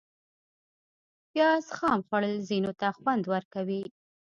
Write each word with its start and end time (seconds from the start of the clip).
پیاز 1.31 1.65
خام 1.77 1.99
خوړل 2.07 2.35
ځینو 2.49 2.71
ته 2.79 2.87
خوند 2.97 3.23
ورکوي 3.33 3.83